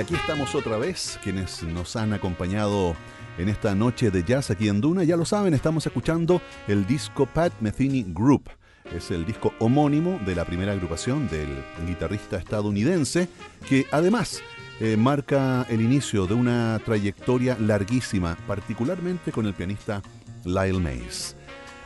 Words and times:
Aquí 0.00 0.14
estamos 0.14 0.54
otra 0.54 0.78
vez, 0.78 1.20
quienes 1.22 1.62
nos 1.62 1.94
han 1.94 2.14
acompañado 2.14 2.96
en 3.36 3.50
esta 3.50 3.74
noche 3.74 4.10
de 4.10 4.24
jazz 4.24 4.50
aquí 4.50 4.66
en 4.68 4.80
Duna, 4.80 5.04
ya 5.04 5.14
lo 5.14 5.26
saben, 5.26 5.52
estamos 5.52 5.84
escuchando 5.84 6.40
el 6.68 6.86
disco 6.86 7.26
Pat 7.26 7.52
Metheny 7.60 8.06
Group. 8.08 8.48
Es 8.96 9.10
el 9.10 9.26
disco 9.26 9.52
homónimo 9.58 10.18
de 10.24 10.34
la 10.34 10.46
primera 10.46 10.72
agrupación 10.72 11.28
del 11.28 11.48
guitarrista 11.86 12.38
estadounidense, 12.38 13.28
que 13.68 13.86
además 13.92 14.40
eh, 14.80 14.96
marca 14.96 15.66
el 15.68 15.82
inicio 15.82 16.26
de 16.26 16.32
una 16.32 16.80
trayectoria 16.82 17.58
larguísima, 17.60 18.38
particularmente 18.46 19.32
con 19.32 19.44
el 19.44 19.52
pianista 19.52 20.00
Lyle 20.46 20.80
Mays. 20.80 21.36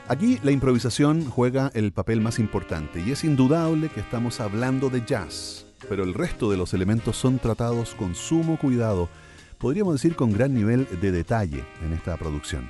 Aquí 0.07 0.39
la 0.45 0.53
improvisación 0.53 1.29
juega 1.29 1.73
el 1.75 1.91
papel 1.91 2.21
más 2.21 2.39
importante 2.39 3.03
y 3.05 3.11
es 3.11 3.25
indudable 3.25 3.89
que 3.89 3.99
estamos 3.99 4.39
hablando 4.39 4.89
de 4.89 5.05
jazz, 5.05 5.64
pero 5.89 6.05
el 6.05 6.15
resto 6.15 6.51
de 6.51 6.57
los 6.57 6.75
elementos 6.75 7.17
son 7.17 7.39
tratados 7.39 7.95
con 7.95 8.15
sumo 8.15 8.59
cuidado, 8.59 9.09
podríamos 9.59 9.95
decir 9.95 10.17
con 10.17 10.33
gran 10.33 10.55
nivel 10.55 10.87
de 11.01 11.13
detalle 11.13 11.65
en 11.85 11.93
esta 11.93 12.17
producción. 12.17 12.69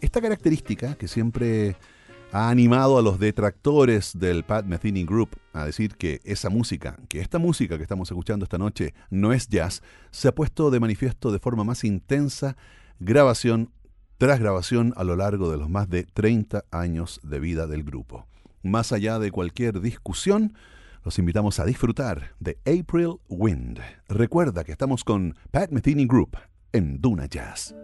Esta 0.00 0.20
característica 0.20 0.94
que 0.94 1.08
siempre 1.08 1.76
ha 2.32 2.50
animado 2.50 2.98
a 2.98 3.02
los 3.02 3.18
detractores 3.18 4.18
del 4.18 4.44
Pat 4.44 4.66
Metheny 4.66 5.04
Group 5.04 5.30
a 5.52 5.64
decir 5.64 5.96
que 5.96 6.20
esa 6.24 6.50
música, 6.50 6.98
que 7.08 7.20
esta 7.20 7.38
música 7.38 7.76
que 7.76 7.82
estamos 7.82 8.10
escuchando 8.10 8.44
esta 8.44 8.58
noche 8.58 8.94
no 9.10 9.32
es 9.32 9.48
jazz, 9.48 9.82
se 10.10 10.28
ha 10.28 10.34
puesto 10.34 10.70
de 10.70 10.80
manifiesto 10.80 11.32
de 11.32 11.38
forma 11.38 11.64
más 11.64 11.84
intensa 11.84 12.56
grabación 13.00 13.70
tras 14.18 14.40
grabación 14.40 14.92
a 14.96 15.04
lo 15.04 15.16
largo 15.16 15.50
de 15.50 15.56
los 15.56 15.70
más 15.70 15.88
de 15.88 16.04
30 16.04 16.64
años 16.70 17.20
de 17.22 17.40
vida 17.40 17.66
del 17.66 17.84
grupo. 17.84 18.26
Más 18.62 18.92
allá 18.92 19.18
de 19.18 19.30
cualquier 19.30 19.80
discusión, 19.80 20.54
los 21.08 21.18
invitamos 21.18 21.58
a 21.58 21.64
disfrutar 21.64 22.34
de 22.38 22.58
April 22.66 23.14
Wind. 23.30 23.80
Recuerda 24.08 24.62
que 24.62 24.72
estamos 24.72 25.04
con 25.04 25.36
Pat 25.50 25.70
Metheny 25.70 26.04
Group 26.06 26.36
en 26.70 27.00
Duna 27.00 27.24
Jazz. 27.24 27.74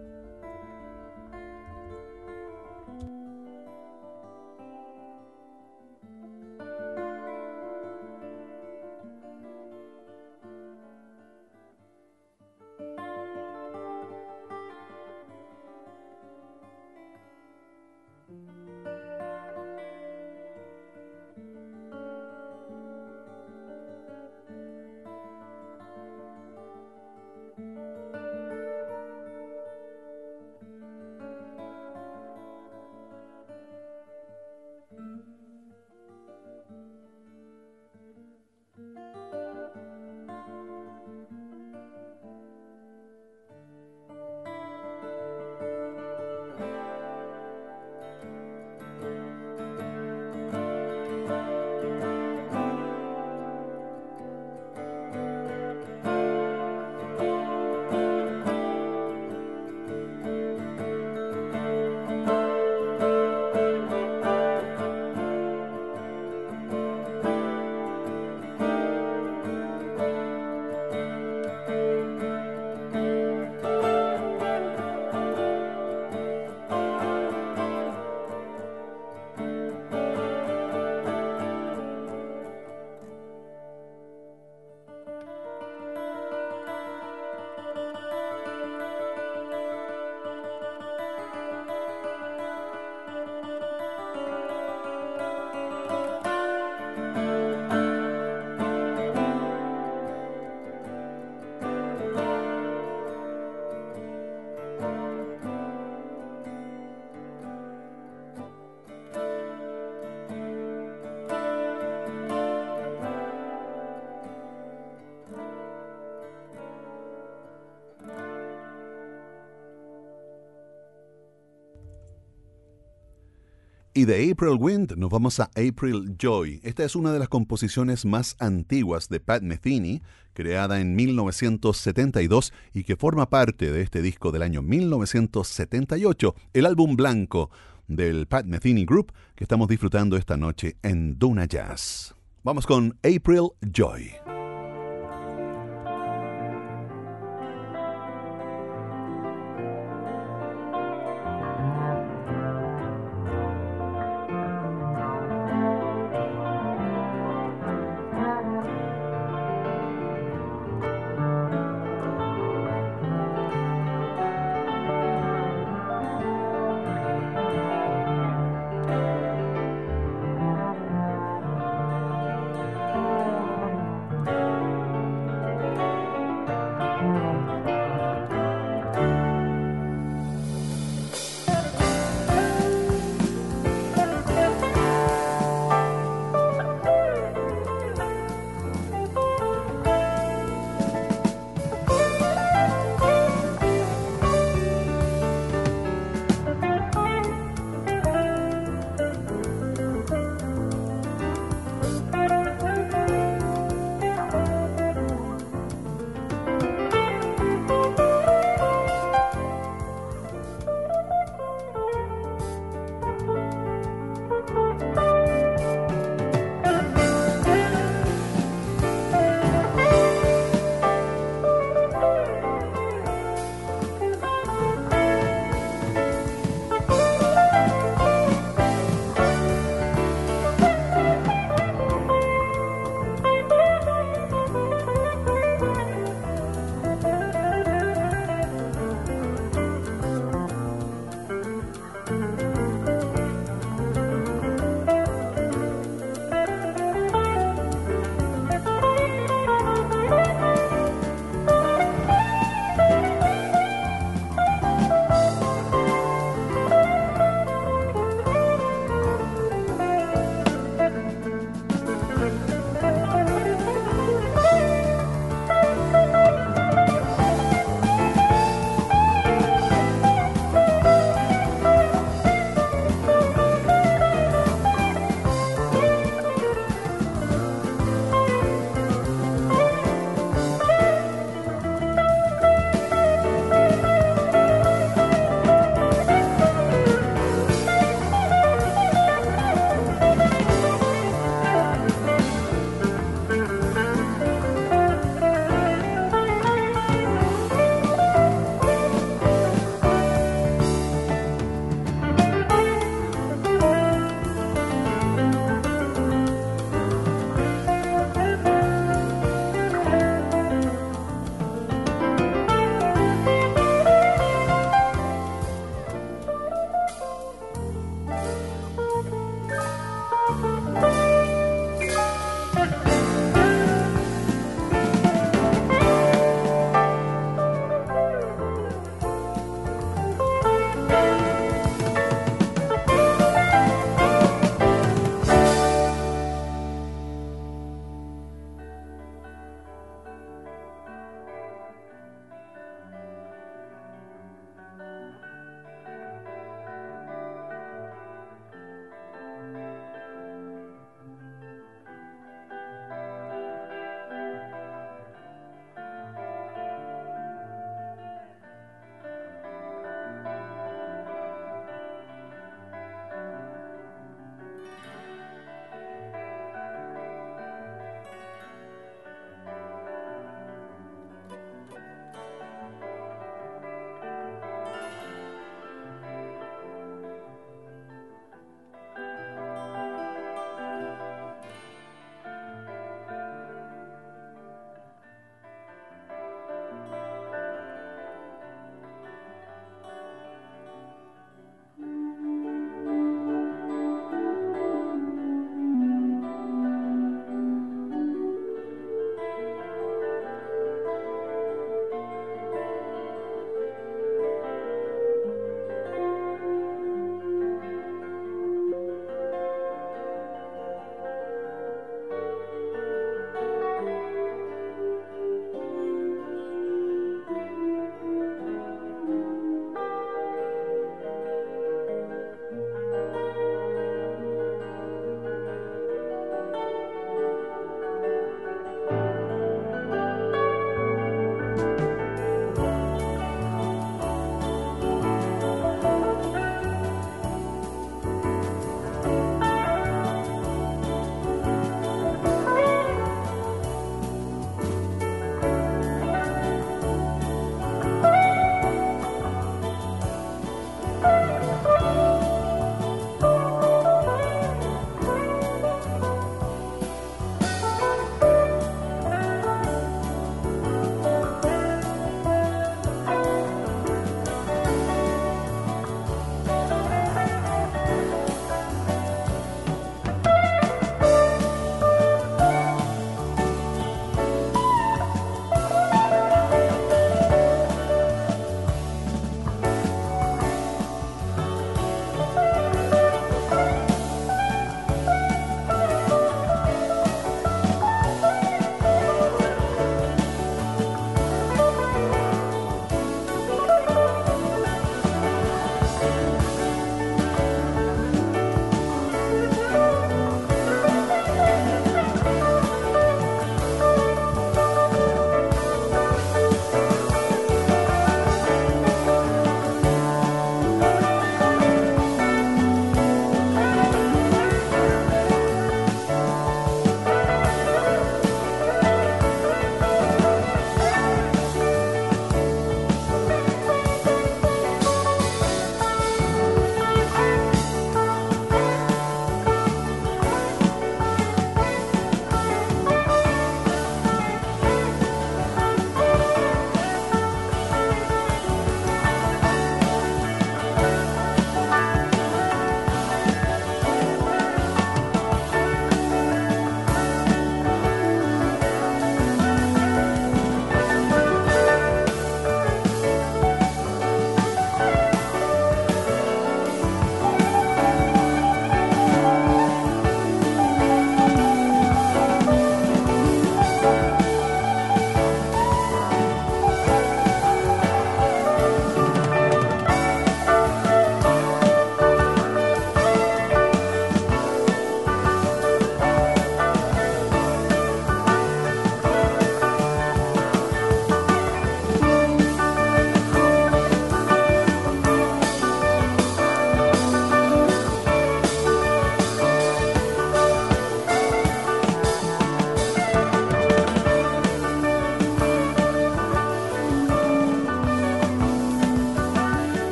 De 124.04 124.30
April 124.30 124.58
Wind 124.58 124.96
nos 124.96 125.08
vamos 125.08 125.40
a 125.40 125.44
April 125.54 126.14
Joy. 126.18 126.60
Esta 126.62 126.84
es 126.84 126.94
una 126.94 127.10
de 127.10 127.18
las 127.18 127.28
composiciones 127.28 128.04
más 128.04 128.37
antiguas 128.38 129.08
de 129.08 129.19
Pat 129.19 129.42
Metheny, 129.42 130.02
creada 130.34 130.78
en 130.81 130.94
1972 130.94 132.52
y 132.75 132.84
que 132.84 132.96
forma 132.96 133.31
parte 133.31 133.72
de 133.72 133.81
este 133.81 134.02
disco 134.02 134.31
del 134.31 134.42
año 134.42 134.60
1978, 134.60 136.34
el 136.52 136.66
álbum 136.66 136.96
blanco 136.96 137.50
del 137.88 138.26
Pat 138.26 138.44
Metheny 138.44 138.84
Group 138.84 139.12
que 139.34 139.44
estamos 139.44 139.69
disfrutando 139.69 140.19
esta 140.19 140.36
noche 140.36 140.76
en 140.82 141.19
Duna 141.19 141.46
Jazz. 141.46 142.14
Vamos 142.42 142.66
con 142.66 142.98
April 143.02 143.52
Joy. 143.72 144.33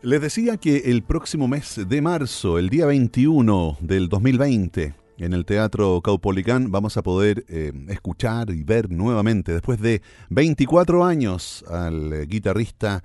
Les 0.00 0.20
decía 0.20 0.58
que 0.58 0.92
el 0.92 1.02
próximo 1.02 1.48
mes 1.48 1.80
de 1.88 2.00
marzo, 2.00 2.56
el 2.56 2.68
día 2.68 2.86
21 2.86 3.78
del 3.80 4.08
2020, 4.08 4.94
en 5.18 5.32
el 5.32 5.44
Teatro 5.44 6.00
Caupolicán 6.02 6.70
vamos 6.70 6.96
a 6.96 7.02
poder 7.02 7.44
eh, 7.48 7.72
escuchar 7.88 8.50
y 8.50 8.62
ver 8.62 8.92
nuevamente, 8.92 9.52
después 9.52 9.80
de 9.80 10.00
24 10.30 11.04
años, 11.04 11.64
al 11.68 12.28
guitarrista 12.28 13.02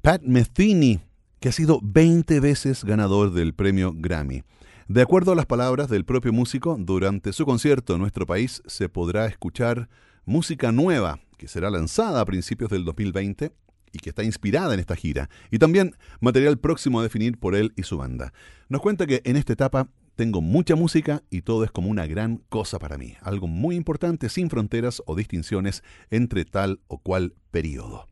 Pat 0.00 0.22
Metheny, 0.22 1.00
que 1.38 1.50
ha 1.50 1.52
sido 1.52 1.80
20 1.82 2.40
veces 2.40 2.82
ganador 2.82 3.34
del 3.34 3.52
premio 3.52 3.92
Grammy. 3.94 4.42
De 4.88 5.02
acuerdo 5.02 5.32
a 5.32 5.36
las 5.36 5.44
palabras 5.44 5.90
del 5.90 6.06
propio 6.06 6.32
músico, 6.32 6.78
durante 6.80 7.34
su 7.34 7.44
concierto 7.44 7.92
en 7.92 8.00
nuestro 8.00 8.24
país 8.24 8.62
se 8.66 8.88
podrá 8.88 9.26
escuchar 9.26 9.90
música 10.24 10.72
nueva 10.72 11.20
que 11.36 11.46
será 11.46 11.68
lanzada 11.68 12.22
a 12.22 12.24
principios 12.24 12.70
del 12.70 12.86
2020 12.86 13.52
y 13.92 13.98
que 13.98 14.10
está 14.10 14.22
inspirada 14.24 14.74
en 14.74 14.80
esta 14.80 14.96
gira, 14.96 15.28
y 15.50 15.58
también 15.58 15.96
material 16.20 16.58
próximo 16.58 17.00
a 17.00 17.02
definir 17.02 17.38
por 17.38 17.54
él 17.54 17.72
y 17.76 17.82
su 17.82 17.98
banda. 17.98 18.32
Nos 18.68 18.80
cuenta 18.80 19.06
que 19.06 19.22
en 19.24 19.36
esta 19.36 19.52
etapa 19.52 19.88
tengo 20.14 20.40
mucha 20.40 20.76
música 20.76 21.22
y 21.30 21.42
todo 21.42 21.64
es 21.64 21.70
como 21.70 21.88
una 21.88 22.06
gran 22.06 22.38
cosa 22.48 22.78
para 22.78 22.98
mí, 22.98 23.14
algo 23.22 23.46
muy 23.46 23.76
importante 23.76 24.28
sin 24.28 24.50
fronteras 24.50 25.02
o 25.06 25.14
distinciones 25.16 25.82
entre 26.10 26.44
tal 26.44 26.80
o 26.86 26.98
cual 26.98 27.34
periodo. 27.50 28.06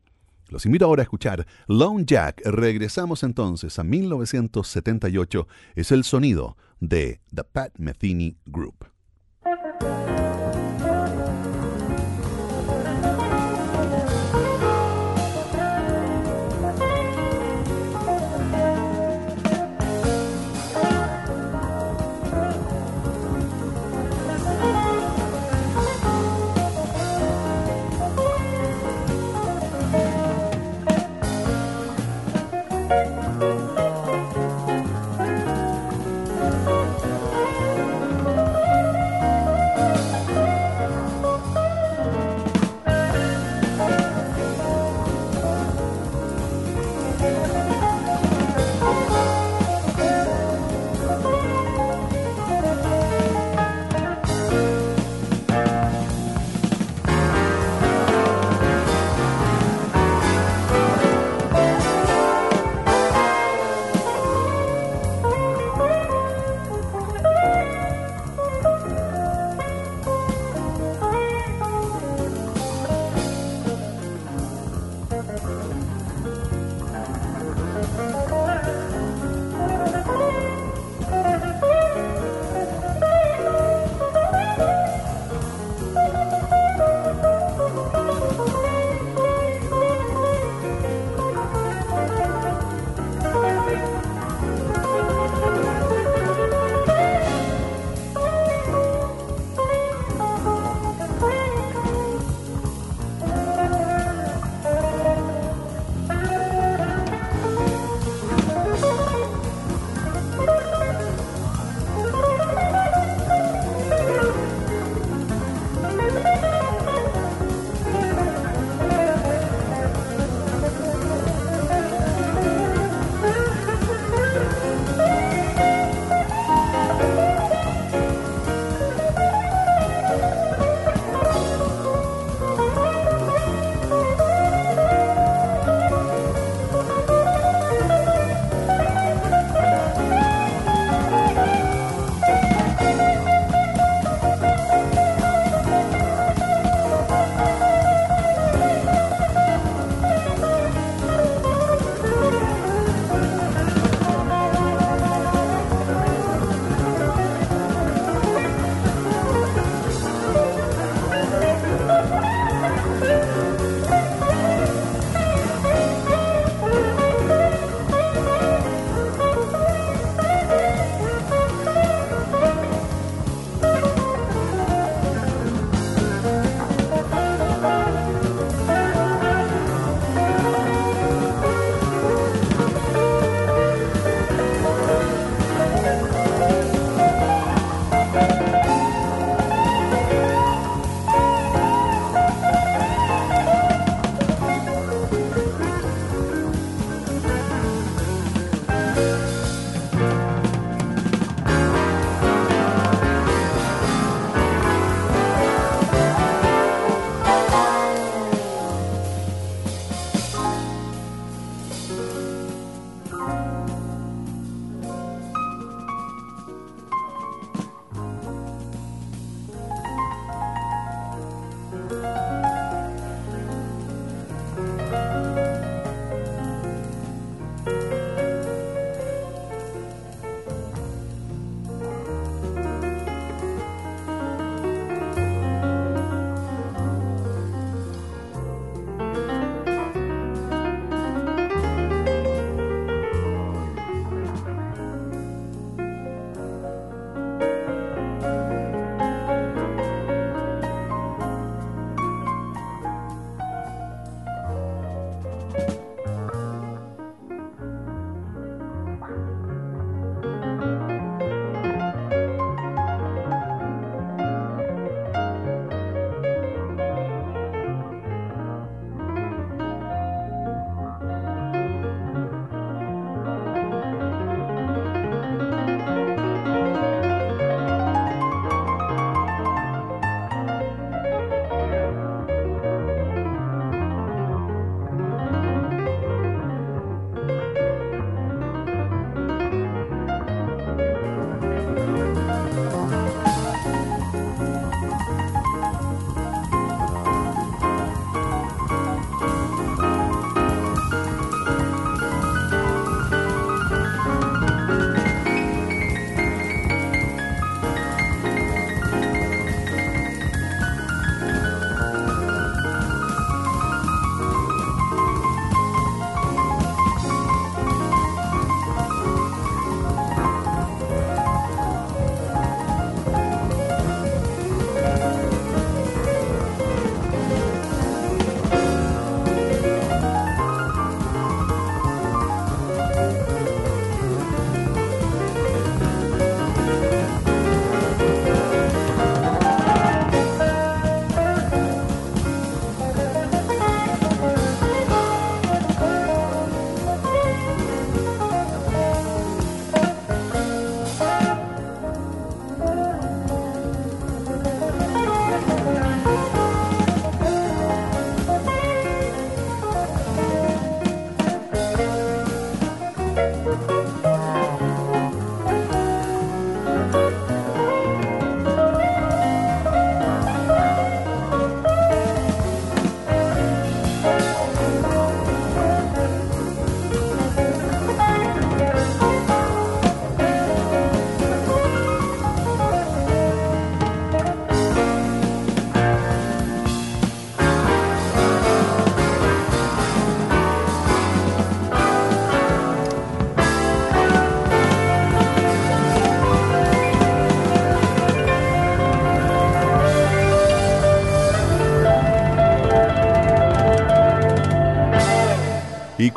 Los 0.51 0.65
invito 0.65 0.83
ahora 0.83 1.01
a 1.01 1.03
escuchar 1.03 1.47
Lone 1.67 2.03
Jack. 2.05 2.41
Regresamos 2.43 3.23
entonces 3.23 3.79
a 3.79 3.85
1978. 3.85 5.47
Es 5.75 5.93
el 5.93 6.03
sonido 6.03 6.57
de 6.81 7.21
The 7.33 7.45
Pat 7.45 7.77
Metheny 7.77 8.35
Group. 8.45 8.91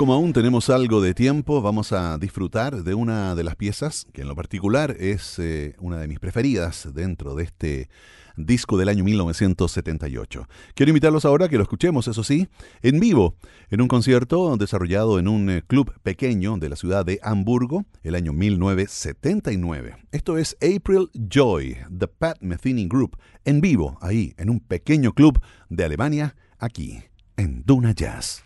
Como 0.05 0.13
aún 0.13 0.35
tenemos 0.35 0.69
algo 0.69 1.01
de 1.01 1.15
tiempo, 1.15 1.63
vamos 1.63 1.93
a 1.93 2.19
disfrutar 2.19 2.85
de 2.85 2.93
una 2.93 3.35
de 3.35 3.43
las 3.43 3.57
piezas 3.57 4.07
que 4.13 4.21
en 4.21 4.29
lo 4.29 4.37
particular 4.37 4.95
es 5.01 5.39
eh, 5.39 5.77
una 5.79 5.97
de 5.97 6.09
mis 6.09 6.21
preferidas 6.21 6.91
dentro 6.93 7.35
de 7.35 7.45
este 7.45 7.89
disco 8.37 8.77
del 8.77 8.91
año 8.91 9.03
1978. 9.03 10.47
Quiero 10.75 10.91
invitarlos 10.91 11.25
ahora 11.25 11.47
a 11.47 11.49
que 11.49 11.57
lo 11.57 11.63
escuchemos, 11.63 12.07
eso 12.07 12.23
sí, 12.23 12.49
en 12.83 13.01
vivo, 13.01 13.37
en 13.71 13.81
un 13.81 13.89
concierto 13.89 14.59
desarrollado 14.59 15.19
en 15.19 15.27
un 15.27 15.49
eh, 15.49 15.63
club 15.67 15.91
pequeño 16.03 16.59
de 16.59 16.69
la 16.69 16.77
ciudad 16.77 17.07
de 17.07 17.19
Hamburgo 17.23 17.87
el 18.03 18.15
año 18.15 18.35
1979. 18.35 19.97
Esto 20.13 20.37
es 20.37 20.55
April 20.61 21.09
Joy, 21.15 21.79
The 21.99 22.09
Pat 22.09 22.43
Metheny 22.43 22.89
Group, 22.89 23.17
en 23.47 23.63
vivo, 23.63 23.97
ahí, 24.03 24.35
en 24.37 24.51
un 24.51 24.61
pequeño 24.61 25.15
club 25.15 25.41
de 25.71 25.83
Alemania, 25.83 26.37
aquí, 26.59 27.05
en 27.39 27.63
Duna 27.65 27.93
Jazz. 27.93 28.45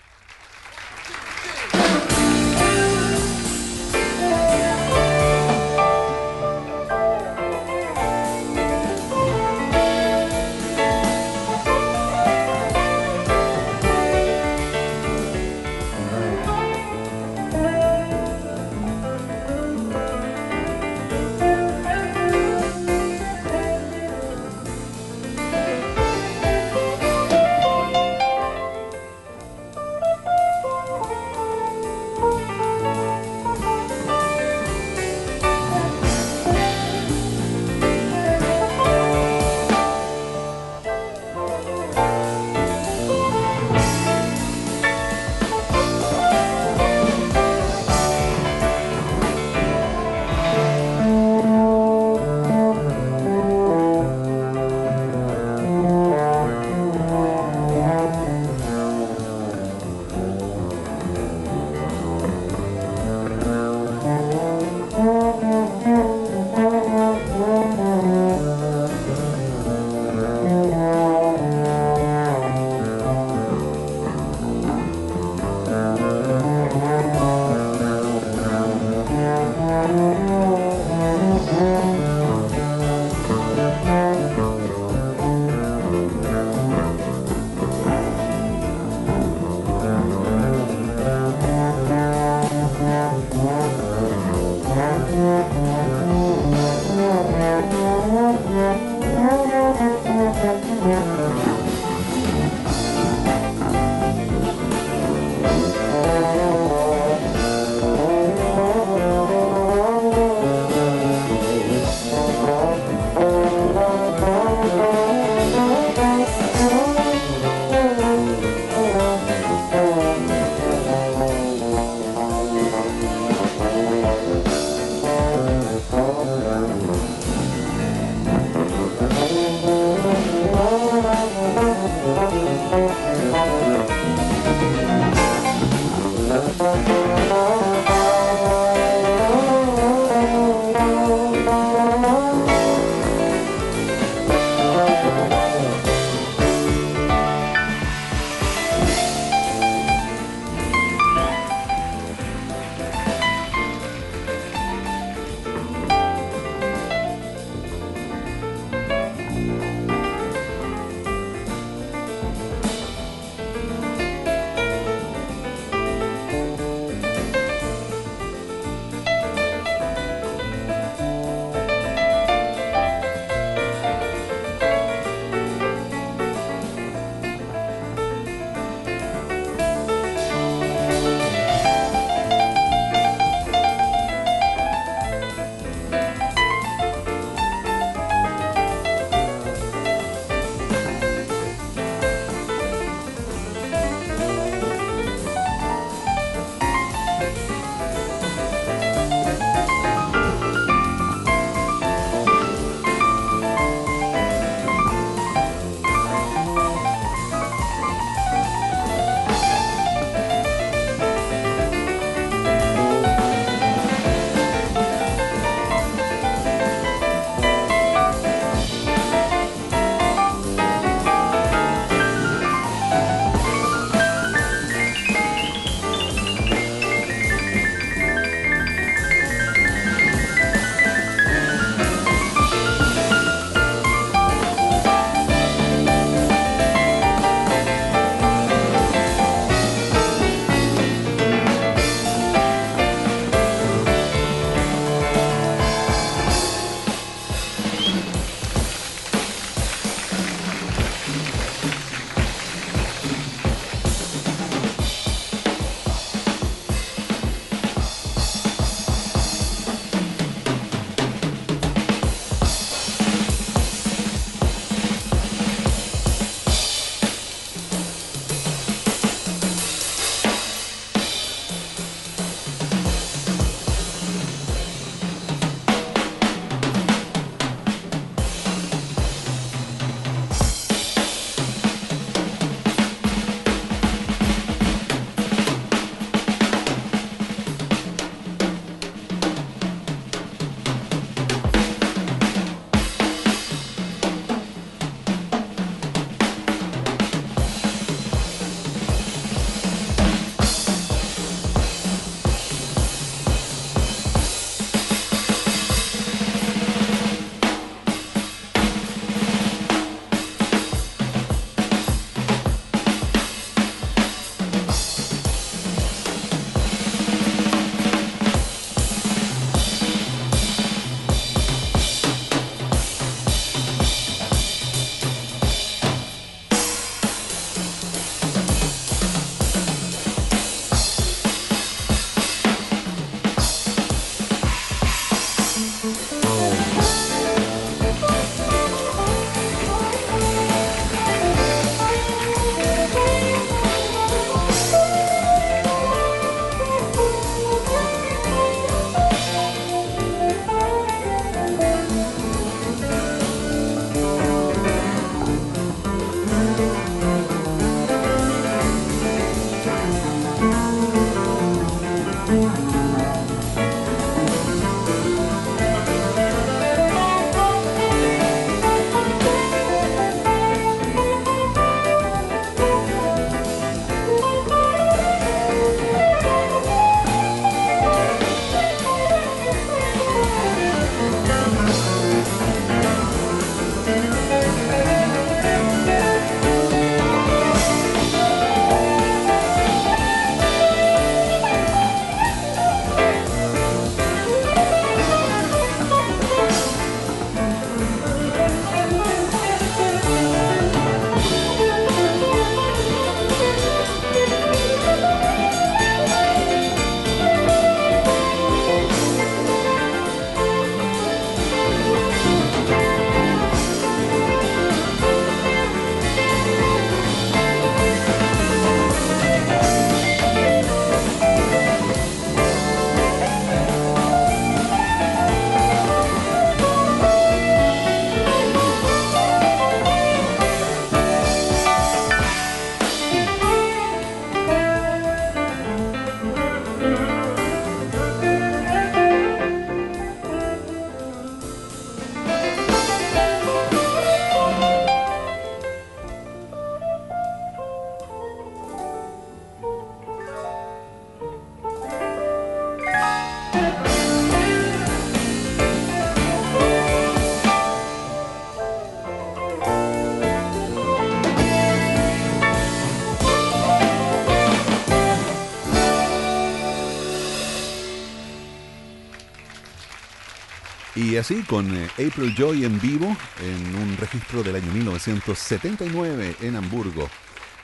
Y 470.95 471.17
así 471.17 471.43
con 471.43 471.75
eh, 471.75 471.89
April 471.95 472.35
Joy 472.35 472.65
en 472.65 472.81
vivo 472.81 473.17
en 473.41 473.75
un 473.77 473.97
registro 473.97 474.43
del 474.43 474.57
año 474.57 474.73
1979 474.73 476.37
en 476.41 476.57
Hamburgo. 476.57 477.09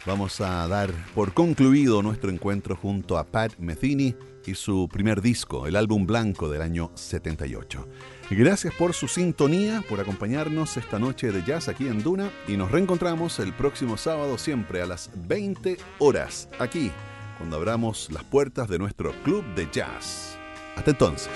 Vamos 0.07 0.41
a 0.41 0.69
dar 0.69 0.93
por 1.15 1.33
concluido 1.33 2.03
nuestro 2.03 2.31
encuentro 2.31 2.77
junto 2.77 3.17
a 3.17 3.25
Pat 3.25 3.55
Metheny 3.59 4.15
y 4.47 4.55
su 4.55 4.89
primer 4.93 5.23
disco, 5.23 5.67
el 5.67 5.77
álbum 5.77 6.07
blanco 6.07 6.51
del 6.51 6.61
año 6.61 6.91
78. 6.95 7.89
Gracias 8.31 8.75
por 8.75 8.93
su 8.93 9.09
sintonía, 9.09 9.83
por 9.89 10.01
acompañarnos 10.01 10.77
esta 10.77 10.99
noche 10.99 11.33
de 11.33 11.43
jazz 11.43 11.69
aquí 11.69 11.89
en 11.89 12.03
Duna 12.03 12.31
y 12.47 12.57
nos 12.57 12.71
reencontramos 12.71 13.39
el 13.39 13.53
próximo 13.55 13.97
sábado 13.97 14.39
siempre 14.39 14.83
a 14.83 14.87
las 14.87 15.11
20 15.15 15.79
horas 15.99 16.49
aquí, 16.59 16.91
cuando 17.39 17.57
abramos 17.57 18.11
las 18.13 18.25
puertas 18.25 18.69
de 18.69 18.79
nuestro 18.79 19.13
club 19.23 19.45
de 19.55 19.69
jazz. 19.71 20.39
Hasta 20.77 20.91
entonces. 20.91 21.31